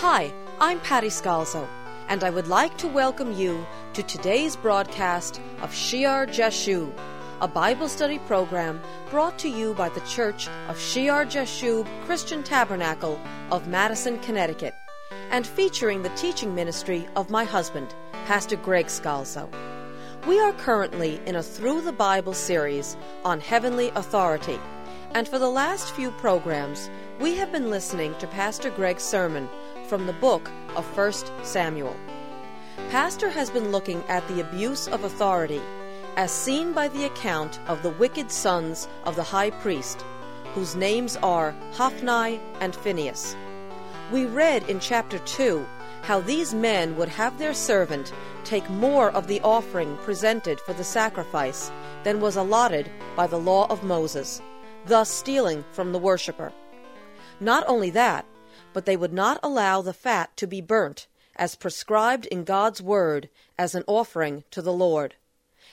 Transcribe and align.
Hi, 0.00 0.32
I'm 0.60 0.78
Patty 0.78 1.08
Scalzo, 1.08 1.66
and 2.06 2.22
I 2.22 2.30
would 2.30 2.46
like 2.46 2.78
to 2.78 2.86
welcome 2.86 3.32
you 3.32 3.66
to 3.94 4.02
today's 4.04 4.54
broadcast 4.54 5.40
of 5.60 5.74
Shear 5.74 6.24
Jashub, 6.24 6.96
a 7.40 7.48
Bible 7.48 7.88
study 7.88 8.20
program 8.20 8.80
brought 9.10 9.40
to 9.40 9.48
you 9.48 9.74
by 9.74 9.88
the 9.88 10.00
Church 10.02 10.46
of 10.68 10.78
Shear 10.78 11.26
Jashub 11.26 11.84
Christian 12.04 12.44
Tabernacle 12.44 13.20
of 13.50 13.66
Madison, 13.66 14.20
Connecticut, 14.20 14.72
and 15.32 15.44
featuring 15.44 16.02
the 16.02 16.10
teaching 16.10 16.54
ministry 16.54 17.08
of 17.16 17.28
my 17.28 17.42
husband, 17.42 17.92
Pastor 18.24 18.54
Greg 18.54 18.86
Scalzo. 18.86 19.52
We 20.28 20.38
are 20.38 20.52
currently 20.52 21.20
in 21.26 21.34
a 21.34 21.42
Through 21.42 21.80
the 21.80 21.92
Bible 21.92 22.34
series 22.34 22.96
on 23.24 23.40
heavenly 23.40 23.88
authority, 23.96 24.60
and 25.14 25.26
for 25.26 25.40
the 25.40 25.50
last 25.50 25.92
few 25.96 26.12
programs, 26.12 26.88
we 27.18 27.34
have 27.34 27.50
been 27.50 27.68
listening 27.68 28.14
to 28.18 28.28
Pastor 28.28 28.70
Greg's 28.70 29.02
sermon 29.02 29.48
from 29.88 30.06
the 30.06 30.12
book 30.14 30.50
of 30.76 30.84
1 30.96 31.12
Samuel. 31.42 31.96
Pastor 32.90 33.30
has 33.30 33.48
been 33.48 33.72
looking 33.72 34.02
at 34.08 34.26
the 34.28 34.40
abuse 34.40 34.86
of 34.88 35.02
authority 35.02 35.62
as 36.16 36.30
seen 36.30 36.72
by 36.74 36.88
the 36.88 37.06
account 37.06 37.58
of 37.66 37.82
the 37.82 37.90
wicked 37.90 38.30
sons 38.30 38.86
of 39.04 39.16
the 39.16 39.22
high 39.22 39.50
priest, 39.50 40.04
whose 40.54 40.76
names 40.76 41.16
are 41.22 41.54
Hophni 41.72 42.38
and 42.60 42.76
Phinehas. 42.76 43.34
We 44.12 44.26
read 44.26 44.68
in 44.68 44.78
chapter 44.78 45.18
2 45.20 45.64
how 46.02 46.20
these 46.20 46.54
men 46.54 46.96
would 46.96 47.08
have 47.08 47.38
their 47.38 47.54
servant 47.54 48.12
take 48.44 48.68
more 48.68 49.10
of 49.10 49.26
the 49.26 49.40
offering 49.40 49.96
presented 49.98 50.60
for 50.60 50.72
the 50.74 50.84
sacrifice 50.84 51.70
than 52.04 52.20
was 52.20 52.36
allotted 52.36 52.90
by 53.16 53.26
the 53.26 53.38
law 53.38 53.66
of 53.70 53.82
Moses, 53.82 54.42
thus 54.86 55.10
stealing 55.10 55.64
from 55.72 55.92
the 55.92 55.98
worshipper. 55.98 56.52
Not 57.40 57.64
only 57.66 57.90
that, 57.90 58.24
but 58.78 58.86
they 58.86 58.96
would 58.96 59.12
not 59.12 59.40
allow 59.42 59.82
the 59.82 59.92
fat 59.92 60.36
to 60.36 60.46
be 60.46 60.60
burnt, 60.60 61.08
as 61.34 61.56
prescribed 61.56 62.26
in 62.26 62.44
God's 62.44 62.80
word, 62.80 63.28
as 63.58 63.74
an 63.74 63.82
offering 63.88 64.44
to 64.52 64.62
the 64.62 64.72
Lord. 64.72 65.16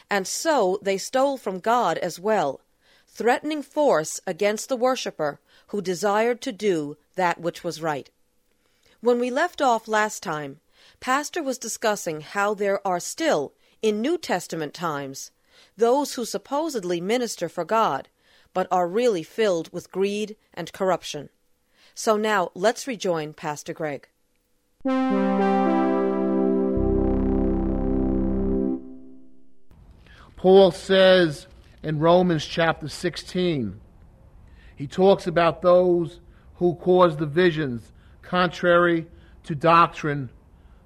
And 0.10 0.28
so 0.28 0.80
they 0.82 0.98
stole 0.98 1.38
from 1.38 1.60
God 1.60 2.00
as 2.00 2.20
well, 2.20 2.62
threatening 3.08 3.62
force 3.62 4.20
against 4.26 4.70
the 4.70 4.76
worshipper 4.76 5.40
who 5.68 5.84
desired 5.84 6.42
to 6.42 6.52
do 6.52 6.98
that 7.14 7.40
which 7.40 7.64
was 7.64 7.80
right. 7.80 8.10
When 9.02 9.20
we 9.20 9.30
left 9.30 9.62
off 9.62 9.88
last 9.88 10.24
time, 10.24 10.60
Pastor 11.00 11.44
was 11.44 11.60
discussing 11.60 12.22
how 12.22 12.56
there 12.56 12.82
are 12.88 13.00
still, 13.00 13.54
in 13.84 14.02
New 14.02 14.18
Testament 14.18 14.74
times, 14.74 15.30
those 15.78 16.16
who 16.16 16.26
supposedly 16.26 17.00
minister 17.00 17.50
for 17.50 17.66
God, 17.66 18.10
but 18.52 18.68
are 18.72 18.88
really 18.88 19.22
filled 19.22 19.72
with 19.72 19.92
greed 19.92 20.36
and 20.56 20.74
corruption. 20.74 21.30
So 21.98 22.18
now 22.18 22.52
let's 22.54 22.88
rejoin 22.88 23.32
Pastor 23.34 23.74
Greg. 23.74 24.10
Paul 30.36 30.72
says 30.72 31.48
in 31.82 32.00
Romans 32.00 32.46
chapter 32.46 32.90
16, 32.90 33.80
he 34.76 34.88
talks 34.88 35.26
about 35.26 35.62
those 35.62 36.20
who 36.56 36.76
cause 36.76 37.16
divisions 37.16 37.94
contrary 38.22 39.08
to 39.46 39.56
doctrine, 39.56 40.30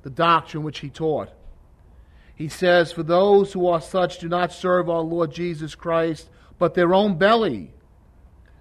the 0.04 0.12
doctrine 0.12 0.62
which 0.62 0.80
he 0.80 0.90
taught. 0.92 1.30
He 2.36 2.50
says, 2.50 2.92
For 2.92 3.02
those 3.02 3.52
who 3.52 3.66
are 3.66 3.82
such 3.82 4.20
do 4.20 4.30
not 4.30 4.54
serve 4.54 4.88
our 4.88 5.02
Lord 5.02 5.32
Jesus 5.32 5.74
Christ, 5.74 6.30
but 6.60 6.76
their 6.76 6.94
own 6.94 7.18
belly, 7.18 7.74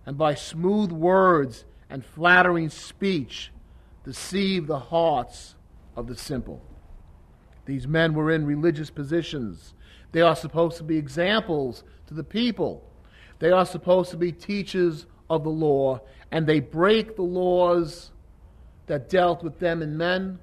and 0.06 0.16
by 0.16 0.34
smooth 0.34 0.90
words 0.90 1.66
and 1.90 2.04
flattering 2.04 2.68
speech 2.68 3.50
deceive 4.04 4.66
the 4.66 4.78
hearts 4.78 5.54
of 5.96 6.06
the 6.06 6.16
simple. 6.16 6.62
These 7.66 7.86
men 7.86 8.14
were 8.14 8.30
in 8.30 8.46
religious 8.46 8.90
positions. 8.90 9.74
They 10.12 10.22
are 10.22 10.36
supposed 10.36 10.78
to 10.78 10.84
be 10.84 10.96
examples 10.96 11.84
to 12.06 12.14
the 12.14 12.24
people. 12.24 12.82
They 13.38 13.50
are 13.50 13.66
supposed 13.66 14.10
to 14.10 14.16
be 14.16 14.32
teachers 14.32 15.06
of 15.28 15.44
the 15.44 15.50
law, 15.50 16.00
and 16.32 16.46
they 16.46 16.60
break 16.60 17.16
the 17.16 17.22
laws 17.22 18.10
that 18.86 19.08
dealt 19.08 19.42
with 19.42 19.58
them 19.58 19.82
and 19.82 19.98
men. 19.98 20.38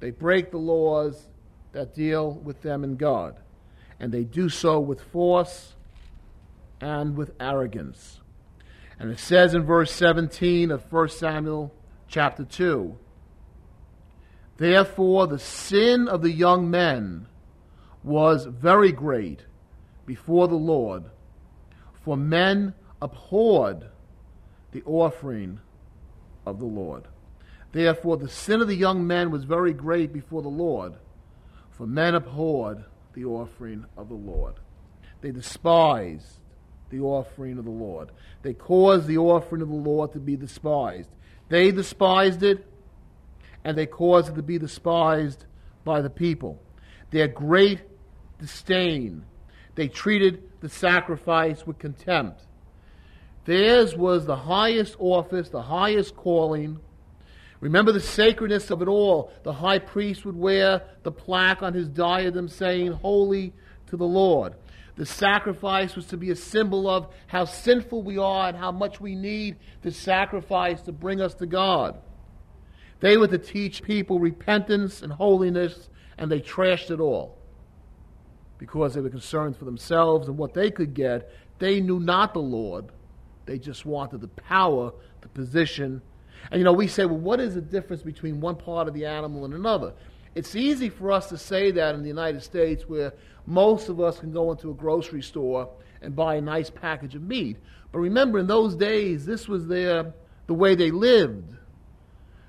They 0.00 0.10
break 0.10 0.50
the 0.50 0.58
laws 0.58 1.28
that 1.72 1.94
deal 1.94 2.32
with 2.32 2.60
them 2.62 2.84
and 2.84 2.98
God. 2.98 3.36
And 3.98 4.12
they 4.12 4.24
do 4.24 4.48
so 4.48 4.78
with 4.78 5.00
force 5.00 5.74
and 6.80 7.16
with 7.16 7.32
arrogance. 7.40 8.20
And 8.98 9.10
it 9.10 9.18
says 9.18 9.54
in 9.54 9.64
verse 9.64 9.92
17 9.92 10.70
of 10.70 10.90
1 10.90 11.08
Samuel 11.08 11.74
chapter 12.08 12.44
2 12.44 12.96
Therefore, 14.56 15.26
the 15.26 15.38
sin 15.38 16.08
of 16.08 16.22
the 16.22 16.32
young 16.32 16.70
men 16.70 17.26
was 18.02 18.46
very 18.46 18.90
great 18.90 19.44
before 20.06 20.48
the 20.48 20.54
Lord, 20.54 21.04
for 21.92 22.16
men 22.16 22.72
abhorred 23.02 23.90
the 24.72 24.82
offering 24.84 25.60
of 26.46 26.58
the 26.58 26.64
Lord. 26.66 27.08
Therefore, 27.72 28.16
the 28.16 28.28
sin 28.28 28.62
of 28.62 28.68
the 28.68 28.76
young 28.76 29.06
men 29.06 29.30
was 29.30 29.44
very 29.44 29.74
great 29.74 30.12
before 30.12 30.40
the 30.40 30.48
Lord, 30.48 30.94
for 31.70 31.86
men 31.86 32.14
abhorred 32.14 32.84
the 33.12 33.26
offering 33.26 33.84
of 33.98 34.08
the 34.08 34.14
Lord. 34.14 34.54
They 35.20 35.32
despised 35.32 36.40
the 36.90 37.00
offering 37.00 37.58
of 37.58 37.64
the 37.64 37.70
Lord. 37.70 38.10
They 38.42 38.54
caused 38.54 39.06
the 39.06 39.18
offering 39.18 39.62
of 39.62 39.68
the 39.68 39.74
Lord 39.74 40.12
to 40.12 40.18
be 40.18 40.36
despised. 40.36 41.10
They 41.48 41.70
despised 41.70 42.42
it, 42.42 42.66
and 43.64 43.76
they 43.76 43.86
caused 43.86 44.30
it 44.30 44.34
to 44.36 44.42
be 44.42 44.58
despised 44.58 45.44
by 45.84 46.00
the 46.00 46.10
people. 46.10 46.60
Their 47.10 47.28
great 47.28 47.80
disdain, 48.38 49.24
they 49.74 49.88
treated 49.88 50.42
the 50.60 50.68
sacrifice 50.68 51.66
with 51.66 51.78
contempt. 51.78 52.42
Theirs 53.44 53.96
was 53.96 54.26
the 54.26 54.36
highest 54.36 54.96
office, 54.98 55.48
the 55.48 55.62
highest 55.62 56.16
calling. 56.16 56.80
Remember 57.60 57.92
the 57.92 58.00
sacredness 58.00 58.70
of 58.70 58.82
it 58.82 58.88
all. 58.88 59.32
The 59.44 59.52
high 59.52 59.78
priest 59.78 60.24
would 60.24 60.36
wear 60.36 60.82
the 61.04 61.12
plaque 61.12 61.62
on 61.62 61.72
his 61.72 61.88
diadem 61.88 62.48
saying, 62.48 62.92
Holy 62.92 63.52
to 63.86 63.96
the 63.96 64.06
Lord. 64.06 64.54
The 64.96 65.06
sacrifice 65.06 65.94
was 65.94 66.06
to 66.06 66.16
be 66.16 66.30
a 66.30 66.36
symbol 66.36 66.88
of 66.88 67.08
how 67.26 67.44
sinful 67.44 68.02
we 68.02 68.16
are 68.16 68.48
and 68.48 68.56
how 68.56 68.72
much 68.72 69.00
we 69.00 69.14
need 69.14 69.56
the 69.82 69.92
sacrifice 69.92 70.80
to 70.82 70.92
bring 70.92 71.20
us 71.20 71.34
to 71.34 71.46
God. 71.46 71.98
They 73.00 73.18
were 73.18 73.28
to 73.28 73.38
teach 73.38 73.82
people 73.82 74.18
repentance 74.18 75.02
and 75.02 75.12
holiness, 75.12 75.90
and 76.16 76.30
they 76.30 76.40
trashed 76.40 76.90
it 76.90 76.98
all 76.98 77.36
because 78.58 78.94
they 78.94 79.02
were 79.02 79.10
concerned 79.10 79.54
for 79.56 79.66
themselves 79.66 80.28
and 80.28 80.38
what 80.38 80.54
they 80.54 80.70
could 80.70 80.94
get. 80.94 81.30
They 81.58 81.80
knew 81.80 82.00
not 82.00 82.32
the 82.32 82.40
Lord, 82.40 82.86
they 83.44 83.58
just 83.58 83.84
wanted 83.84 84.22
the 84.22 84.28
power, 84.28 84.92
the 85.20 85.28
position. 85.28 86.00
And 86.50 86.58
you 86.58 86.64
know, 86.64 86.72
we 86.72 86.88
say, 86.88 87.04
well, 87.04 87.18
what 87.18 87.38
is 87.38 87.54
the 87.54 87.60
difference 87.60 88.02
between 88.02 88.40
one 88.40 88.56
part 88.56 88.88
of 88.88 88.94
the 88.94 89.04
animal 89.04 89.44
and 89.44 89.52
another? 89.52 89.92
It's 90.36 90.54
easy 90.54 90.90
for 90.90 91.10
us 91.12 91.30
to 91.30 91.38
say 91.38 91.70
that 91.70 91.94
in 91.94 92.02
the 92.02 92.08
United 92.08 92.42
States 92.42 92.86
where 92.86 93.14
most 93.46 93.88
of 93.88 94.00
us 94.00 94.18
can 94.20 94.32
go 94.32 94.52
into 94.52 94.70
a 94.70 94.74
grocery 94.74 95.22
store 95.22 95.70
and 96.02 96.14
buy 96.14 96.34
a 96.34 96.42
nice 96.42 96.68
package 96.68 97.14
of 97.14 97.22
meat. 97.22 97.56
But 97.90 98.00
remember, 98.00 98.38
in 98.38 98.46
those 98.46 98.76
days, 98.76 99.24
this 99.24 99.48
was 99.48 99.66
their, 99.66 100.12
the 100.46 100.52
way 100.52 100.74
they 100.74 100.90
lived. 100.90 101.56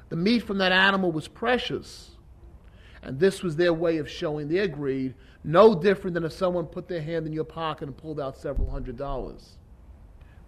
The 0.10 0.18
meat 0.18 0.40
from 0.40 0.58
that 0.58 0.74
animal 0.74 1.14
was 1.14 1.30
precious. 1.30 2.12
And 3.04 3.18
this 3.22 3.42
was 3.42 3.56
their 3.56 3.74
way 3.74 4.00
of 4.00 4.10
showing 4.10 4.50
their 4.50 4.68
greed, 4.68 5.16
no 5.46 5.74
different 5.74 6.14
than 6.14 6.26
if 6.26 6.34
someone 6.34 6.66
put 6.66 6.90
their 6.90 7.02
hand 7.02 7.26
in 7.26 7.32
your 7.32 7.46
pocket 7.46 7.88
and 7.88 7.96
pulled 7.96 8.20
out 8.20 8.36
several 8.36 8.70
hundred 8.70 8.98
dollars. 8.98 9.60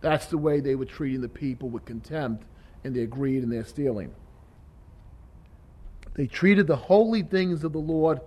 That's 0.01 0.25
the 0.25 0.37
way 0.37 0.59
they 0.59 0.75
were 0.75 0.83
treating 0.83 1.21
the 1.21 1.29
people 1.29 1.69
with 1.69 1.85
contempt 1.85 2.43
in 2.83 2.91
their 2.91 3.05
greed 3.05 3.43
and 3.43 3.51
their 3.51 3.63
stealing. 3.63 4.13
They 6.19 6.27
treated 6.27 6.67
the 6.67 6.75
holy 6.75 7.23
things 7.23 7.63
of 7.63 7.71
the 7.71 7.79
Lord 7.79 8.19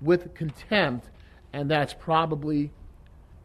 with 0.00 0.34
contempt, 0.34 1.10
and 1.52 1.70
that's 1.70 1.94
probably, 1.94 2.72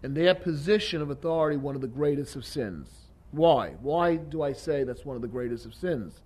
in 0.01 0.15
their 0.15 0.33
position 0.33 1.03
of 1.03 1.11
authority, 1.11 1.55
one 1.55 1.75
of 1.75 1.81
the 1.81 1.87
greatest 1.87 2.35
of 2.35 2.43
sins. 2.43 2.89
Why? 3.29 3.75
Why 3.79 4.15
do 4.15 4.41
I 4.41 4.53
say 4.53 4.83
that's 4.83 5.05
one 5.05 5.15
of 5.15 5.21
the 5.21 5.27
greatest 5.27 5.67
of 5.67 5.75
sins? 5.75 6.23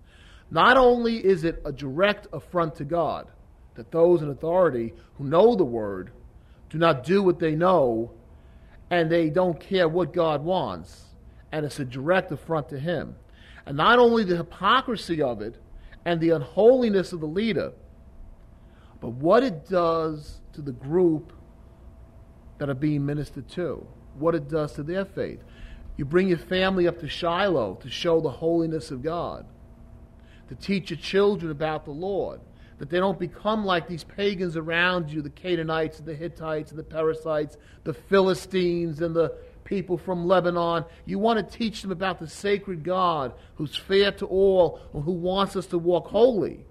Not 0.50 0.78
only 0.78 1.18
is 1.18 1.44
it 1.44 1.62
a 1.66 1.74
direct 1.74 2.28
affront 2.32 2.76
to 2.76 2.86
God 2.86 3.28
that 3.74 3.92
those 3.92 4.22
in 4.22 4.30
authority 4.30 4.94
who 5.16 5.26
know 5.26 5.54
the 5.54 5.66
word 5.66 6.12
do 6.70 6.78
not 6.78 7.04
do 7.04 7.22
what 7.22 7.40
they 7.40 7.56
know 7.56 8.10
and 8.90 9.12
they 9.12 9.30
don't 9.30 9.60
care 9.60 9.90
what 9.90 10.14
God 10.14 10.46
wants, 10.46 11.08
and 11.52 11.66
it's 11.66 11.82
a 11.82 11.84
direct 11.84 12.32
affront 12.32 12.70
to 12.70 12.80
Him. 12.80 13.18
And 13.66 13.76
not 13.76 14.00
only 14.00 14.24
the 14.24 14.38
hypocrisy 14.38 15.22
of 15.22 15.42
it, 15.42 15.58
and 16.06 16.22
the 16.22 16.30
unholiness 16.30 17.12
of 17.12 17.20
the 17.20 17.28
leader, 17.28 17.74
but 19.02 19.10
what 19.10 19.44
it 19.44 19.68
does 19.68 20.40
to 20.54 20.62
the 20.62 20.72
group 20.72 21.34
that 22.60 22.70
are 22.70 22.76
being 22.76 23.06
ministered 23.06 23.50
to, 23.50 23.86
what 24.18 24.36
it 24.36 24.48
does 24.48 24.74
to 24.74 24.84
their 24.84 25.04
faith. 25.04 25.40
You 25.98 26.06
bring 26.06 26.30
your 26.30 26.38
family 26.38 26.88
up 26.88 27.00
to 27.00 27.10
Shiloh 27.10 27.76
to 27.82 27.90
show 27.90 28.22
the 28.22 28.30
holiness 28.30 28.92
of 28.92 29.02
God. 29.02 29.46
to 30.48 30.56
teach 30.56 30.90
your 30.90 31.00
children 31.00 31.52
about 31.52 31.86
the 31.86 31.92
Lord. 31.92 32.40
That 32.78 32.90
they 32.90 33.00
don't 33.00 33.18
become 33.18 33.66
like 33.66 33.88
these 33.88 34.04
pagans 34.04 34.58
around 34.58 35.10
you, 35.10 35.22
the 35.22 35.30
Canaanites 35.30 36.00
and 36.00 36.08
the 36.08 36.14
Hittites 36.16 36.72
and 36.72 36.80
the 36.80 36.84
Perizzites, 36.84 37.58
the 37.84 37.94
Philistines 37.94 39.02
and 39.02 39.16
the 39.16 39.34
people 39.66 39.98
from 39.98 40.26
Lebanon. 40.26 40.86
You 41.06 41.20
want 41.20 41.38
to 41.38 41.58
teach 41.58 41.82
them 41.82 41.92
about 41.92 42.20
the 42.20 42.28
sacred 42.28 42.84
God 42.84 43.34
who's 43.56 43.76
fair 43.76 44.12
to 44.14 44.26
all 44.26 44.80
and 44.94 45.04
who 45.04 45.12
wants 45.12 45.58
us 45.58 45.66
to 45.68 45.78
walk 45.78 46.08
holy. 46.08 46.66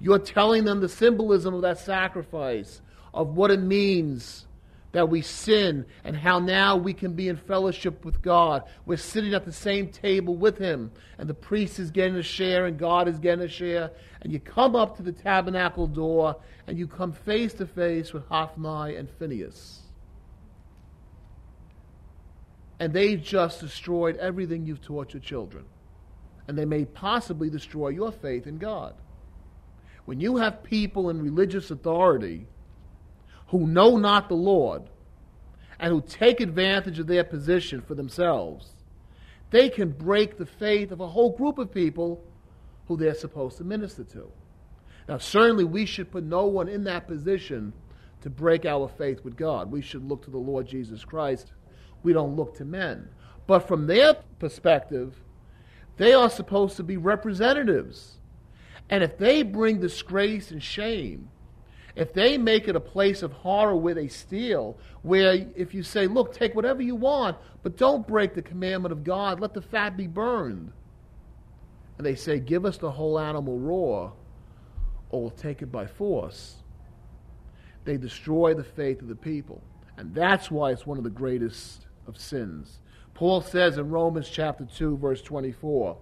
You're 0.00 0.18
telling 0.18 0.64
them 0.64 0.80
the 0.80 0.88
symbolism 0.88 1.54
of 1.54 1.62
that 1.62 1.78
sacrifice, 1.78 2.80
of 3.14 3.36
what 3.36 3.50
it 3.50 3.60
means 3.60 4.46
that 4.92 5.08
we 5.08 5.22
sin 5.22 5.84
and 6.02 6.16
how 6.16 6.38
now 6.38 6.76
we 6.76 6.92
can 6.92 7.12
be 7.12 7.28
in 7.28 7.36
fellowship 7.36 8.04
with 8.04 8.20
God. 8.22 8.64
We're 8.86 8.96
sitting 8.96 9.34
at 9.34 9.44
the 9.44 9.52
same 9.52 9.88
table 9.88 10.34
with 10.36 10.58
Him, 10.58 10.90
and 11.18 11.28
the 11.28 11.34
priest 11.34 11.78
is 11.78 11.90
getting 11.90 12.16
a 12.16 12.22
share 12.22 12.66
and 12.66 12.78
God 12.78 13.06
is 13.06 13.18
getting 13.18 13.44
a 13.44 13.48
share. 13.48 13.90
And 14.22 14.32
you 14.32 14.40
come 14.40 14.74
up 14.74 14.96
to 14.96 15.02
the 15.02 15.12
tabernacle 15.12 15.86
door 15.86 16.36
and 16.66 16.78
you 16.78 16.88
come 16.88 17.12
face 17.12 17.54
to 17.54 17.66
face 17.66 18.12
with 18.12 18.26
Hophni 18.28 18.96
and 18.96 19.08
Phinehas. 19.18 19.80
And 22.80 22.92
they 22.92 23.14
just 23.14 23.60
destroyed 23.60 24.16
everything 24.16 24.66
you've 24.66 24.82
taught 24.82 25.14
your 25.14 25.20
children. 25.20 25.66
And 26.48 26.58
they 26.58 26.64
may 26.64 26.84
possibly 26.84 27.48
destroy 27.48 27.90
your 27.90 28.10
faith 28.10 28.48
in 28.48 28.58
God. 28.58 28.94
When 30.06 30.18
you 30.18 30.38
have 30.38 30.64
people 30.64 31.10
in 31.10 31.22
religious 31.22 31.70
authority, 31.70 32.48
who 33.48 33.66
know 33.66 33.96
not 33.96 34.28
the 34.28 34.34
Lord 34.34 34.82
and 35.78 35.92
who 35.92 36.00
take 36.00 36.40
advantage 36.40 36.98
of 36.98 37.06
their 37.06 37.24
position 37.24 37.82
for 37.82 37.94
themselves, 37.94 38.70
they 39.50 39.68
can 39.68 39.90
break 39.90 40.38
the 40.38 40.46
faith 40.46 40.92
of 40.92 41.00
a 41.00 41.08
whole 41.08 41.36
group 41.36 41.58
of 41.58 41.72
people 41.72 42.22
who 42.86 42.96
they're 42.96 43.14
supposed 43.14 43.58
to 43.58 43.64
minister 43.64 44.04
to. 44.04 44.30
Now, 45.08 45.18
certainly 45.18 45.64
we 45.64 45.86
should 45.86 46.10
put 46.10 46.24
no 46.24 46.46
one 46.46 46.68
in 46.68 46.84
that 46.84 47.08
position 47.08 47.72
to 48.22 48.30
break 48.30 48.64
our 48.64 48.88
faith 48.88 49.24
with 49.24 49.36
God. 49.36 49.70
We 49.70 49.82
should 49.82 50.06
look 50.06 50.24
to 50.24 50.30
the 50.30 50.38
Lord 50.38 50.66
Jesus 50.66 51.04
Christ. 51.04 51.52
We 52.02 52.12
don't 52.12 52.36
look 52.36 52.56
to 52.56 52.64
men. 52.64 53.08
But 53.46 53.66
from 53.66 53.86
their 53.86 54.14
perspective, 54.38 55.14
they 55.96 56.12
are 56.12 56.30
supposed 56.30 56.76
to 56.76 56.82
be 56.82 56.96
representatives. 56.96 58.18
And 58.88 59.04
if 59.04 59.18
they 59.18 59.42
bring 59.42 59.80
disgrace 59.80 60.50
and 60.50 60.62
shame 60.62 61.28
if 61.96 62.12
they 62.12 62.38
make 62.38 62.68
it 62.68 62.76
a 62.76 62.80
place 62.80 63.22
of 63.22 63.32
horror 63.32 63.76
where 63.76 63.94
they 63.94 64.08
steal, 64.08 64.78
where 65.02 65.46
if 65.56 65.74
you 65.74 65.82
say, 65.82 66.06
look, 66.06 66.32
take 66.32 66.54
whatever 66.54 66.82
you 66.82 66.94
want, 66.94 67.36
but 67.62 67.76
don't 67.76 68.06
break 68.06 68.34
the 68.34 68.42
commandment 68.42 68.92
of 68.92 69.04
God, 69.04 69.40
let 69.40 69.54
the 69.54 69.62
fat 69.62 69.96
be 69.96 70.06
burned. 70.06 70.72
And 71.98 72.06
they 72.06 72.14
say, 72.14 72.38
give 72.38 72.64
us 72.64 72.78
the 72.78 72.90
whole 72.90 73.18
animal 73.18 73.58
raw, 73.58 74.12
or 75.10 75.20
we'll 75.20 75.30
take 75.30 75.62
it 75.62 75.72
by 75.72 75.86
force. 75.86 76.56
They 77.84 77.96
destroy 77.96 78.54
the 78.54 78.64
faith 78.64 79.02
of 79.02 79.08
the 79.08 79.16
people. 79.16 79.62
And 79.96 80.14
that's 80.14 80.50
why 80.50 80.70
it's 80.70 80.86
one 80.86 80.96
of 80.96 81.04
the 81.04 81.10
greatest 81.10 81.86
of 82.06 82.18
sins. 82.18 82.80
Paul 83.14 83.42
says 83.42 83.76
in 83.76 83.90
Romans 83.90 84.28
chapter 84.28 84.64
2, 84.64 84.96
verse 84.96 85.20
24, 85.22 85.98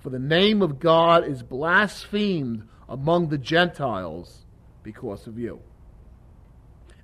For 0.00 0.10
the 0.10 0.18
name 0.18 0.60
of 0.60 0.78
God 0.78 1.26
is 1.26 1.42
blasphemed 1.42 2.68
among 2.88 3.28
the 3.28 3.38
Gentiles 3.38 4.44
because 4.82 5.26
of 5.26 5.38
you. 5.38 5.60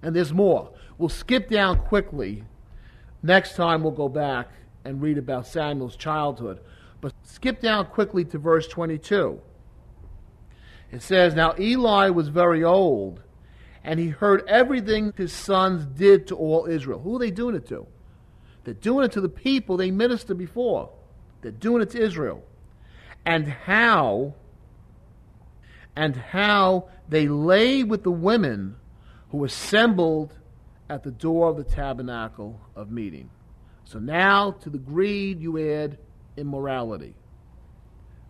And 0.03 0.15
there's 0.15 0.33
more. 0.33 0.73
We'll 0.99 1.09
skip 1.09 1.49
down 1.49 1.79
quickly. 1.79 2.45
Next 3.23 3.57
time 3.57 3.83
we'll 3.83 3.93
go 3.93 4.09
back 4.09 4.49
and 4.85 5.01
read 5.01 5.17
about 5.17 5.47
Samuel's 5.47 5.97
childhood. 5.97 6.61
But 7.01 7.15
skip 7.23 7.61
down 7.61 7.87
quickly 7.87 8.25
to 8.27 8.39
verse 8.39 8.69
22. 8.69 9.41
It 10.93 11.03
says, 11.03 11.35
Now 11.35 11.55
Eli 11.59 12.11
was 12.11 12.29
very 12.29 12.63
old, 12.63 13.23
and 13.83 13.99
he 13.99 14.09
heard 14.09 14.45
everything 14.47 15.13
his 15.17 15.33
sons 15.33 15.87
did 15.87 16.27
to 16.29 16.37
all 16.37 16.67
Israel. 16.67 17.01
Who 17.01 17.17
are 17.17 17.19
they 17.19 17.31
doing 17.31 17.55
it 17.55 17.67
to? 17.69 17.87
They're 18.65 18.75
doing 18.75 19.05
it 19.05 19.13
to 19.13 19.21
the 19.21 19.29
people 19.29 19.77
they 19.77 19.91
ministered 19.91 20.39
before. 20.39 20.91
They're 21.43 21.53
doing 21.53 21.83
it 21.83 21.91
to 21.91 22.03
Israel. 22.03 22.43
And 23.25 23.47
how 23.47 24.35
and 25.97 26.17
how 26.17 26.89
they 27.09 27.29
lay 27.29 27.85
with 27.85 28.03
the 28.03 28.11
women 28.11 28.77
who 29.31 29.45
assembled 29.45 30.37
at 30.89 31.03
the 31.03 31.11
door 31.11 31.49
of 31.49 31.57
the 31.57 31.65
tabernacle 31.65 32.61
of 32.75 32.91
meeting. 32.91 33.31
So 33.85 33.99
now 33.99 34.53
to 34.53 34.71
the 34.71 34.79
greed 34.79 35.41
you 35.41 35.59
add 35.59 35.99
immorality. 36.37 37.15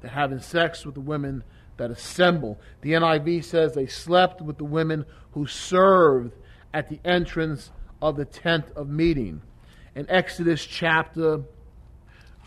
They're 0.00 0.10
having 0.10 0.40
sex 0.40 0.84
with 0.84 0.94
the 0.94 1.00
women 1.00 1.44
that 1.76 1.90
assemble. 1.90 2.60
The 2.82 2.92
NIV 2.92 3.44
says 3.44 3.74
they 3.74 3.86
slept 3.86 4.42
with 4.42 4.58
the 4.58 4.64
women 4.64 5.06
who 5.32 5.46
served 5.46 6.34
at 6.72 6.88
the 6.88 7.00
entrance 7.04 7.70
of 8.02 8.16
the 8.16 8.24
tent 8.24 8.66
of 8.76 8.88
meeting. 8.88 9.42
In 9.94 10.06
Exodus 10.08 10.64
chapter 10.64 11.42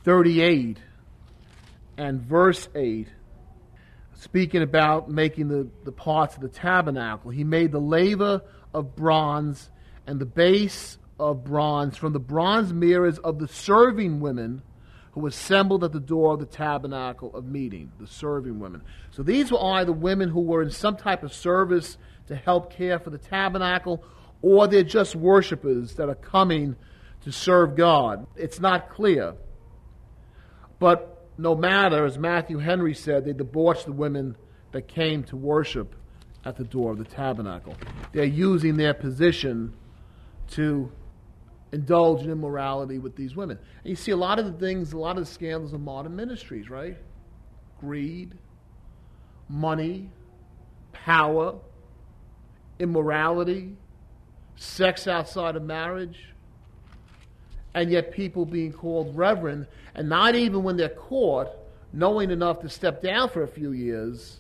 38 0.04 0.80
and 1.98 2.22
verse 2.22 2.68
8, 2.76 3.08
speaking 4.16 4.62
about 4.62 5.10
making 5.10 5.48
the, 5.48 5.68
the 5.86 5.92
parts 5.92 6.36
of 6.36 6.42
the 6.42 6.50
tabernacle. 6.50 7.32
He 7.32 7.46
made 7.46 7.72
the 7.72 7.80
laver 7.80 8.42
of 8.74 8.96
bronze 8.96 9.70
and 10.06 10.20
the 10.20 10.26
base 10.26 10.98
of 11.20 11.46
bronze 11.46 11.96
from 11.96 12.14
the 12.14 12.20
bronze 12.20 12.74
mirrors 12.74 13.18
of 13.20 13.40
the 13.40 13.48
serving 13.48 14.20
women 14.20 14.62
who 15.12 15.26
assembled 15.26 15.84
at 15.84 15.94
the 15.94 16.00
door 16.00 16.34
of 16.34 16.40
the 16.40 16.46
tabernacle 16.46 17.34
of 17.34 17.46
meeting, 17.46 17.92
the 18.00 18.08
serving 18.08 18.60
women. 18.60 18.82
So 19.12 19.24
these 19.24 19.52
were 19.52 19.64
either 19.64 19.94
women 19.94 20.30
who 20.30 20.42
were 20.42 20.62
in 20.62 20.70
some 20.70 20.98
type 20.98 21.24
of 21.24 21.34
service 21.34 21.98
to 22.28 22.36
help 22.36 22.72
care 22.72 23.00
for 23.00 23.10
the 23.10 23.18
tabernacle, 23.18 24.04
or 24.42 24.68
they're 24.68 24.84
just 24.84 25.16
worshippers 25.16 25.96
that 25.96 26.10
are 26.10 26.16
coming 26.16 26.76
to 27.24 27.31
serve 27.31 27.75
God. 27.75 28.28
It's 28.36 28.60
not 28.60 28.90
clear. 28.90 29.36
But 30.80 31.28
no 31.38 31.56
matter, 31.56 32.06
as 32.06 32.18
Matthew 32.18 32.60
Henry 32.60 32.94
said, 32.94 33.25
they 33.25 33.34
debauched 33.34 33.86
the 33.86 33.92
women 33.92 34.36
that 34.72 34.88
came 34.88 35.24
to 35.25 35.36
worship 35.36 35.96
at 36.46 36.56
the 36.56 36.64
door 36.64 36.92
of 36.92 36.98
the 36.98 37.06
tabernacle. 37.06 37.75
They're 38.14 38.24
using 38.24 38.78
their 38.78 38.94
position 38.94 39.74
to 40.52 40.92
indulge 41.72 42.24
in 42.24 42.31
immorality 42.31 43.00
with 43.00 43.16
these 43.16 43.36
women. 43.36 43.60
And 43.84 43.90
you 43.90 43.96
see 43.96 44.12
a 44.12 44.18
lot 44.18 44.40
of 44.40 44.46
the 44.46 44.54
things, 44.54 44.94
a 44.94 44.98
lot 44.98 45.18
of 45.18 45.25
the 45.25 45.31
scandals 45.31 45.74
of 45.74 45.81
modern 45.81 46.16
ministries, 46.16 46.69
right? 46.69 46.98
Greed, 47.80 48.36
money, 49.50 50.10
power, 50.94 51.56
immorality, 52.80 53.76
sex 54.56 55.07
outside 55.07 55.56
of 55.56 55.64
marriage 55.64 56.33
and 57.78 57.92
yet 57.92 58.12
people 58.12 58.44
being 58.44 58.74
called 58.74 59.16
reverend, 59.16 59.68
and 59.94 60.10
not 60.10 60.34
even 60.34 60.64
when 60.64 60.78
they're 60.78 60.90
caught, 60.90 61.48
knowing 61.94 62.31
enough 62.31 62.60
to 62.60 62.68
step 62.68 63.04
down 63.04 63.30
for 63.30 63.44
a 63.44 63.48
few 63.48 63.72
years, 63.72 64.40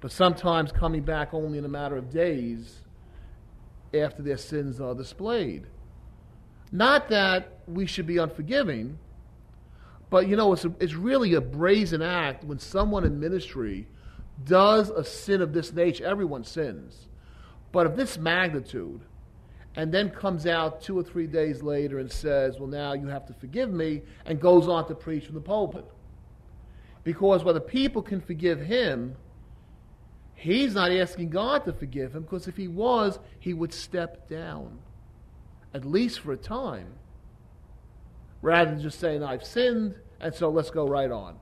but 0.00 0.12
sometimes 0.12 0.70
coming 0.70 1.02
back 1.02 1.34
only 1.34 1.58
in 1.58 1.64
a 1.64 1.68
matter 1.68 1.96
of 1.96 2.12
days 2.12 2.78
after 3.92 4.22
their 4.22 4.36
sins 4.36 4.80
are 4.80 4.94
displayed. 4.94 5.66
Not 6.70 7.08
that 7.08 7.58
we 7.66 7.86
should 7.86 8.06
be 8.06 8.18
unforgiving, 8.18 8.98
but 10.08 10.28
you 10.28 10.36
know, 10.36 10.52
it's, 10.52 10.64
a, 10.64 10.72
it's 10.78 10.94
really 10.94 11.34
a 11.34 11.40
brazen 11.40 12.02
act 12.02 12.44
when 12.44 12.60
someone 12.60 13.02
in 13.02 13.18
ministry 13.18 13.88
does 14.44 14.90
a 14.90 15.02
sin 15.02 15.42
of 15.42 15.52
this 15.52 15.72
nature. 15.72 16.04
Everyone 16.04 16.44
sins. 16.44 17.08
But 17.72 17.86
of 17.86 17.96
this 17.96 18.16
magnitude, 18.16 19.00
and 19.76 19.92
then 19.92 20.08
comes 20.08 20.46
out 20.46 20.80
two 20.80 20.98
or 20.98 21.02
three 21.02 21.26
days 21.26 21.62
later 21.62 21.98
and 21.98 22.10
says, 22.10 22.58
Well, 22.58 22.68
now 22.68 22.94
you 22.94 23.06
have 23.08 23.26
to 23.26 23.34
forgive 23.34 23.70
me, 23.70 24.02
and 24.24 24.40
goes 24.40 24.68
on 24.68 24.88
to 24.88 24.94
preach 24.94 25.26
from 25.26 25.34
the 25.34 25.40
pulpit. 25.40 25.84
Because 27.04 27.44
whether 27.44 27.60
people 27.60 28.02
can 28.02 28.20
forgive 28.20 28.58
him, 28.58 29.14
he's 30.34 30.74
not 30.74 30.90
asking 30.90 31.30
God 31.30 31.64
to 31.66 31.72
forgive 31.72 32.16
him, 32.16 32.22
because 32.22 32.48
if 32.48 32.56
he 32.56 32.68
was, 32.68 33.18
he 33.38 33.52
would 33.52 33.72
step 33.72 34.28
down, 34.28 34.78
at 35.74 35.84
least 35.84 36.20
for 36.20 36.32
a 36.32 36.36
time, 36.36 36.88
rather 38.40 38.70
than 38.70 38.80
just 38.80 38.98
saying, 38.98 39.22
I've 39.22 39.44
sinned, 39.44 39.94
and 40.20 40.34
so 40.34 40.48
let's 40.48 40.70
go 40.70 40.88
right 40.88 41.10
on. 41.10 41.36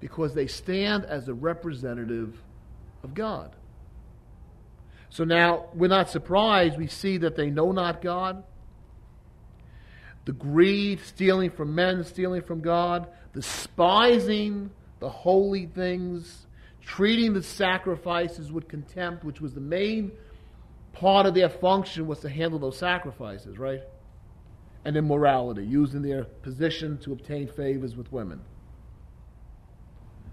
Because 0.00 0.34
they 0.34 0.46
stand 0.46 1.04
as 1.04 1.28
a 1.28 1.34
representative 1.34 2.42
of 3.02 3.14
God. 3.14 3.54
So 5.10 5.24
now 5.24 5.66
we're 5.74 5.88
not 5.88 6.08
surprised. 6.08 6.78
We 6.78 6.86
see 6.86 7.18
that 7.18 7.36
they 7.36 7.50
know 7.50 7.72
not 7.72 8.00
God. 8.00 8.44
The 10.24 10.32
greed, 10.32 11.00
stealing 11.00 11.50
from 11.50 11.74
men, 11.74 12.04
stealing 12.04 12.42
from 12.42 12.60
God, 12.60 13.08
despising 13.34 14.70
the 15.00 15.08
holy 15.08 15.66
things, 15.66 16.46
treating 16.80 17.32
the 17.32 17.42
sacrifices 17.42 18.52
with 18.52 18.68
contempt, 18.68 19.24
which 19.24 19.40
was 19.40 19.54
the 19.54 19.60
main 19.60 20.12
part 20.92 21.26
of 21.26 21.34
their 21.34 21.48
function 21.48 22.06
was 22.06 22.20
to 22.20 22.28
handle 22.28 22.58
those 22.58 22.78
sacrifices, 22.78 23.58
right? 23.58 23.80
And 24.84 24.96
immorality, 24.96 25.64
using 25.64 26.02
their 26.02 26.24
position 26.24 26.98
to 26.98 27.12
obtain 27.12 27.48
favors 27.48 27.96
with 27.96 28.12
women. 28.12 28.40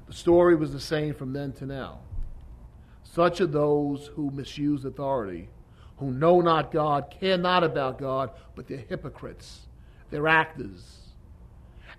The 0.08 0.14
story 0.14 0.56
was 0.56 0.72
the 0.72 0.80
same 0.80 1.14
from 1.14 1.34
then 1.34 1.54
to 1.54 1.66
now. 1.66 2.00
Such 3.14 3.42
are 3.42 3.48
those 3.48 4.08
who 4.16 4.32
misuse 4.32 4.86
authority, 4.86 5.50
who 5.98 6.12
know 6.12 6.42
not 6.42 6.72
God, 6.72 7.14
care 7.20 7.38
not 7.38 7.64
about 7.64 8.00
God, 8.00 8.32
but 8.56 8.68
they're 8.68 8.78
hypocrites. 8.78 9.62
They're 10.10 10.28
actors. 10.28 11.00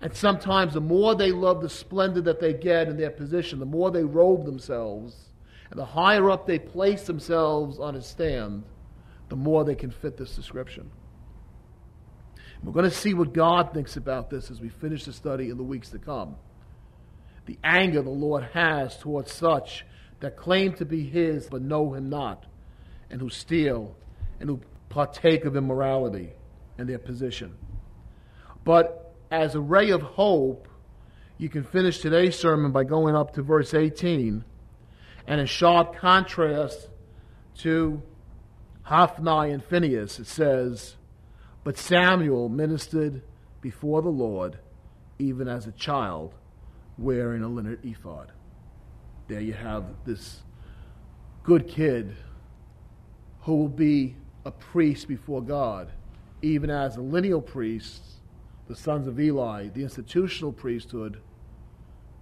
And 0.01 0.15
sometimes 0.15 0.75
the 0.75 0.81
more 0.81 1.15
they 1.15 1.33
love 1.33 1.61
the 1.61 1.69
splendor 1.69 2.21
that 2.23 2.41
they 2.41 2.53
get 2.53 2.89
in 2.89 2.97
their 2.97 3.11
position, 3.11 3.59
the 3.59 3.67
more 3.67 3.91
they 3.91 4.05
robe 4.05 4.45
themselves, 4.45 5.17
and 5.71 5.79
the 5.79 5.85
higher 5.85 6.31
up 6.31 6.47
they 6.47 6.59
place 6.59 7.03
themselves 7.03 7.79
on 7.79 7.97
a 7.97 8.03
stand, 8.03 8.63
the 9.29 9.37
more 9.37 9.65
they 9.65 9.75
can 9.75 9.91
fit 9.91 10.17
this 10.17 10.37
description. 10.37 10.91
We're 12.63 12.73
going 12.73 12.85
to 12.85 12.91
see 12.91 13.15
what 13.15 13.33
God 13.33 13.73
thinks 13.73 13.97
about 13.97 14.31
this 14.31 14.51
as 14.51 14.61
we 14.61 14.69
finish 14.69 15.05
the 15.05 15.13
study 15.13 15.51
in 15.51 15.57
the 15.57 15.63
weeks 15.65 15.91
to 15.91 15.99
come. 15.99 16.37
The 17.47 17.59
anger 17.63 18.03
the 18.03 18.11
Lord 18.11 18.45
has 18.53 18.97
towards 18.99 19.33
such 19.33 19.85
that 20.21 20.37
claim 20.37 20.73
to 20.75 20.85
be 20.85 21.05
His 21.05 21.47
but 21.47 21.63
know 21.63 21.95
Him 21.95 22.09
not, 22.09 22.45
and 23.11 23.21
who 23.21 23.31
steal 23.31 23.97
and 24.41 24.49
who 24.49 24.61
partake 24.89 25.45
of 25.45 25.57
immorality 25.57 26.31
and 26.77 26.89
their 26.89 26.99
position. 26.99 27.55
But 28.65 29.15
as 29.31 29.55
a 29.55 29.61
ray 29.61 29.91
of 29.91 30.03
hope, 30.03 30.69
you 31.37 31.49
can 31.49 31.65
finish 31.65 31.99
today's 31.99 32.39
sermon 32.39 32.73
by 32.73 32.85
going 32.85 33.15
up 33.15 33.35
to 33.35 33.43
verse 33.43 33.75
18 33.75 34.45
and 35.29 35.41
in 35.41 35.47
sharp 35.47 35.95
contrast 35.95 36.89
to 37.59 38.03
Hophni 38.83 39.53
and 39.53 39.63
Phinehas, 39.63 40.19
it 40.19 40.27
says, 40.27 40.97
But 41.63 41.77
Samuel 41.77 42.49
ministered 42.49 43.23
before 43.61 44.01
the 44.01 44.09
Lord 44.09 44.59
even 45.19 45.47
as 45.47 45.67
a 45.67 45.73
child 45.73 46.35
wearing 46.97 47.43
a 47.43 47.49
linen 47.49 47.79
ephod. 47.83 48.33
There 49.29 49.41
you 49.41 49.53
have 49.53 49.85
this 50.07 50.43
good 51.43 51.69
kid 51.69 52.17
who 53.43 53.57
will 53.57 53.69
be 53.69 54.17
a 54.45 54.51
priest 54.51 55.07
before 55.07 55.43
God, 55.43 55.91
even 56.43 56.71
as 56.71 56.95
the 56.95 57.03
lineal 57.03 57.43
priests, 57.43 58.17
the 58.69 58.75
sons 58.75 59.07
of 59.07 59.21
Eli, 59.21 59.69
the 59.69 59.83
institutional 59.83 60.53
priesthood 60.53 61.21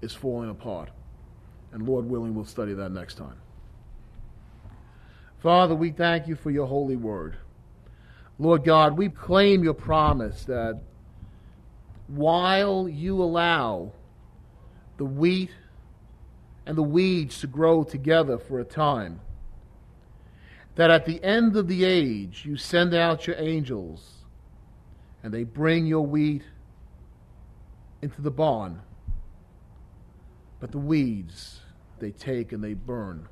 is 0.03 0.13
falling 0.13 0.51
apart. 0.51 0.91
And 1.73 1.87
Lord 1.87 2.07
willing, 2.07 2.35
we'll 2.35 2.45
study 2.45 2.75
that 2.75 2.91
next 2.91 3.15
time. 3.15 3.37
Father, 5.39 5.75
we 5.75 5.91
thank 5.91 6.27
you 6.27 6.35
for 6.35 6.51
your 6.51 6.67
holy 6.67 6.97
word. 6.97 7.37
Lord 8.39 8.65
God, 8.65 8.97
we 8.97 9.09
claim 9.09 9.63
your 9.63 9.75
promise 9.75 10.45
that 10.45 10.81
while 12.09 12.89
you 12.89 13.23
allow 13.23 13.93
the 14.97 15.05
wheat 15.05 15.51
and 16.67 16.77
the 16.77 16.83
weeds 16.83 17.41
to 17.41 17.47
grow 17.47 17.85
together 17.85 18.39
for 18.39 18.59
a 18.59 18.65
time, 18.65 19.21
that 20.75 20.91
at 20.91 21.07
the 21.07 21.23
end 21.23 21.57
of 21.57 21.69
the 21.69 21.85
age 21.85 22.45
you 22.45 22.57
send 22.57 22.93
out 22.93 23.27
your 23.27 23.37
angels 23.39 24.15
and 25.23 25.33
they 25.33 25.45
bring 25.45 25.87
your 25.87 26.05
wheat 26.05 26.43
into 28.03 28.21
the 28.21 28.31
barn, 28.31 28.81
but 30.61 30.73
the 30.73 30.79
weeds 30.79 31.61
they 31.99 32.11
take 32.11 32.53
and 32.53 32.63
they 32.63 32.75
burn. 32.75 33.29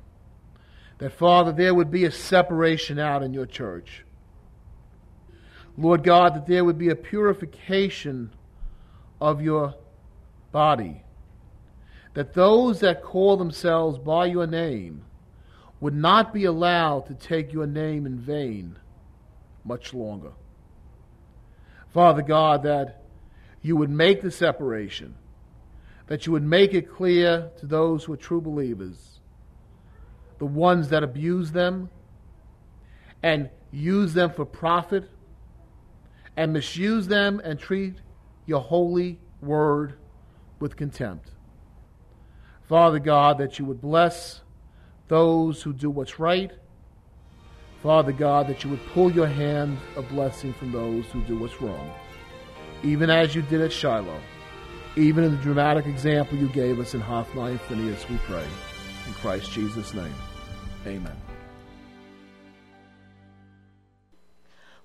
That, 0.97 1.11
Father, 1.11 1.51
there 1.51 1.73
would 1.73 1.91
be 1.91 2.05
a 2.05 2.11
separation 2.11 2.97
out 2.97 3.21
in 3.21 3.33
your 3.33 3.45
church. 3.45 4.05
Lord 5.77 6.03
God, 6.03 6.35
that 6.35 6.47
there 6.47 6.63
would 6.63 6.77
be 6.77 6.89
a 6.89 6.95
purification 6.95 8.31
of 9.19 9.41
your 9.41 9.75
body. 10.51 11.04
That 12.15 12.33
those 12.33 12.79
that 12.79 13.03
call 13.03 13.37
themselves 13.37 13.99
by 13.99 14.25
your 14.25 14.47
name 14.47 15.05
would 15.79 15.93
not 15.93 16.33
be 16.33 16.45
allowed 16.45 17.05
to 17.07 17.13
take 17.13 17.53
your 17.53 17.67
name 17.67 18.05
in 18.05 18.17
vain 18.17 18.77
much 19.63 19.93
longer. 19.93 20.31
Father 21.93 22.21
God, 22.21 22.63
that 22.63 23.03
you 23.61 23.75
would 23.75 23.89
make 23.89 24.21
the 24.21 24.31
separation, 24.31 25.15
that 26.07 26.25
you 26.25 26.31
would 26.31 26.43
make 26.43 26.73
it 26.73 26.91
clear 26.91 27.51
to 27.59 27.65
those 27.65 28.03
who 28.03 28.13
are 28.13 28.17
true 28.17 28.41
believers 28.41 29.15
the 30.37 30.45
ones 30.45 30.89
that 30.89 31.03
abuse 31.03 31.51
them 31.51 31.89
and 33.23 33.49
use 33.71 34.13
them 34.13 34.31
for 34.31 34.45
profit 34.45 35.09
and 36.37 36.51
misuse 36.51 37.07
them 37.07 37.41
and 37.43 37.59
treat 37.59 37.95
your 38.45 38.61
holy 38.61 39.19
word 39.41 39.93
with 40.59 40.75
contempt. 40.75 41.31
Father 42.67 42.99
God, 42.99 43.37
that 43.37 43.59
you 43.59 43.65
would 43.65 43.81
bless 43.81 44.41
those 45.07 45.61
who 45.61 45.71
do 45.71 45.89
what's 45.89 46.19
right. 46.19 46.51
Father 47.83 48.11
God, 48.11 48.47
that 48.47 48.63
you 48.63 48.71
would 48.71 48.83
pull 48.87 49.11
your 49.11 49.27
hand 49.27 49.77
of 49.95 50.09
blessing 50.09 50.53
from 50.53 50.71
those 50.71 51.05
who 51.07 51.21
do 51.23 51.37
what's 51.37 51.61
wrong, 51.61 51.93
even 52.83 53.11
as 53.11 53.35
you 53.35 53.43
did 53.43 53.61
at 53.61 53.71
Shiloh, 53.71 54.19
even 54.95 55.23
in 55.23 55.31
the 55.31 55.41
dramatic 55.43 55.85
example 55.85 56.37
you 56.37 56.47
gave 56.47 56.79
us 56.79 56.95
in 56.95 57.01
Hophni 57.01 57.51
and 57.51 57.61
Phinehas, 57.61 58.09
we 58.09 58.17
pray. 58.17 58.45
In 59.05 59.13
Christ 59.13 59.51
Jesus' 59.51 59.93
name, 59.93 60.15
amen. 60.87 61.15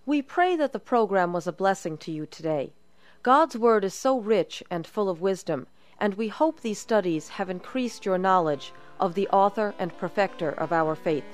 We 0.04 0.20
pray 0.20 0.56
that 0.56 0.72
the 0.72 0.78
program 0.78 1.32
was 1.32 1.46
a 1.46 1.52
blessing 1.52 1.96
to 1.98 2.10
you 2.10 2.26
today. 2.26 2.74
God's 3.22 3.56
Word 3.56 3.84
is 3.84 3.94
so 3.94 4.18
rich 4.18 4.62
and 4.70 4.86
full 4.86 5.08
of 5.08 5.22
wisdom, 5.22 5.68
and 6.00 6.14
we 6.14 6.28
hope 6.28 6.60
these 6.60 6.78
studies 6.78 7.28
have 7.28 7.50
increased 7.50 8.06
your 8.06 8.18
knowledge 8.18 8.72
of 8.98 9.14
the 9.14 9.28
author 9.28 9.74
and 9.78 9.96
perfecter 9.98 10.50
of 10.50 10.72
our 10.72 10.94
faith. 10.94 11.24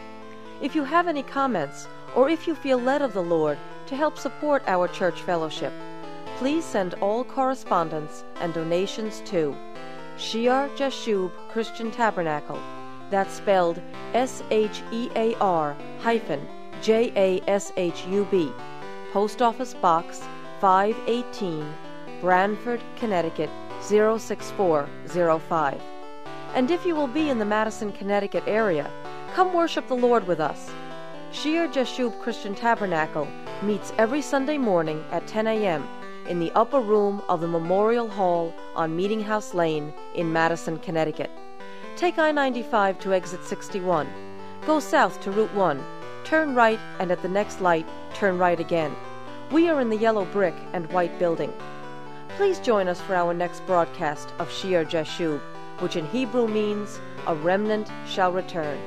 If 0.61 0.75
you 0.75 0.85
have 0.85 1.07
any 1.07 1.23
comments, 1.23 1.87
or 2.15 2.29
if 2.29 2.47
you 2.47 2.55
feel 2.55 2.79
led 2.79 3.03
of 3.03 3.13
the 3.13 3.23
Lord 3.23 3.59
to 3.87 3.97
help 3.97 4.19
support 4.19 4.63
our 4.67 4.89
church 4.89 5.23
fellowship, 5.23 5.73
please 6.39 6.65
send 6.65 6.95
all 6.95 7.25
correspondence 7.25 8.25
and 8.41 8.53
donations 8.53 9.23
to 9.27 9.57
Shear 10.17 10.69
Jashub 10.77 11.31
Christian 11.51 11.91
Tabernacle. 11.91 12.61
That's 13.11 13.35
spelled 13.35 13.81
S 14.15 14.43
H 14.51 14.83
E 14.91 15.11
A 15.15 15.35
R 15.37 15.77
hyphen 16.01 16.47
J 16.83 17.13
A 17.15 17.41
S 17.49 17.73
H 17.77 18.05
U 18.07 18.27
B. 18.31 18.51
Post 19.13 19.41
Office 19.41 19.75
Box 19.75 20.23
518, 20.61 21.73
Branford, 22.21 22.81
Connecticut 22.97 23.51
06405. 23.83 25.81
And 26.55 26.71
if 26.71 26.87
you 26.87 26.95
will 26.95 27.07
be 27.07 27.29
in 27.29 27.39
the 27.39 27.45
Madison, 27.45 27.93
Connecticut 27.93 28.45
area, 28.47 28.91
come 29.35 29.53
worship 29.53 29.89
the 29.89 29.95
Lord 29.95 30.27
with 30.27 30.41
us. 30.41 30.71
Shear 31.33 31.69
Jashub 31.69 32.19
Christian 32.21 32.55
Tabernacle 32.55 33.29
meets 33.63 33.93
every 33.99 34.23
Sunday 34.23 34.59
morning 34.59 35.05
at 35.11 35.27
10 35.27 35.47
a.m. 35.47 35.87
in 36.29 36.39
the 36.39 36.53
upper 36.53 36.81
room 36.81 37.21
of 37.29 37.41
the 37.41 37.49
Memorial 37.49 38.09
Hall 38.09 38.55
on 38.75 38.97
Meeting 38.97 39.21
House 39.21 39.53
Lane 39.55 39.93
in 40.15 40.33
Madison, 40.33 40.79
Connecticut. 40.79 41.31
Take 41.97 42.19
I 42.19 42.33
95 42.33 42.99
to 43.01 43.13
exit 43.13 43.45
61. 43.45 44.09
Go 44.67 44.81
south 44.81 45.21
to 45.23 45.31
Route 45.31 45.55
1. 45.55 45.83
Turn 46.25 46.55
right, 46.55 46.81
and 46.99 47.11
at 47.11 47.23
the 47.23 47.29
next 47.29 47.61
light, 47.61 47.87
turn 48.15 48.39
right 48.39 48.59
again. 48.59 48.95
We 49.51 49.69
are 49.69 49.81
in 49.81 49.91
the 49.91 49.97
yellow 49.97 50.25
brick 50.25 50.55
and 50.73 50.91
white 50.93 51.19
building. 51.19 51.53
Please 52.37 52.59
join 52.59 52.87
us 52.87 53.01
for 53.01 53.15
our 53.15 53.33
next 53.33 53.65
broadcast 53.65 54.31
of 54.39 54.53
Shear 54.53 54.85
Jashub, 54.85 55.41
which 55.79 55.97
in 55.97 56.05
Hebrew 56.05 56.47
means 56.47 57.01
a 57.27 57.35
remnant 57.35 57.91
shall 58.07 58.31
return. 58.31 58.79